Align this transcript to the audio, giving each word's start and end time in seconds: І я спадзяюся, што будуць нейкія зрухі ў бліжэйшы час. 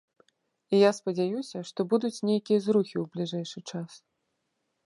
І 0.77 0.79
я 0.83 0.89
спадзяюся, 0.99 1.59
што 1.71 1.79
будуць 1.93 2.23
нейкія 2.31 2.59
зрухі 2.65 2.93
ў 2.93 3.05
бліжэйшы 3.15 3.59
час. 3.71 3.91